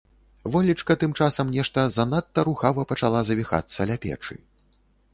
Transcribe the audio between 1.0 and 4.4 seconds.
тым часам нешта занадта рухава пачала завіхацца ля печы.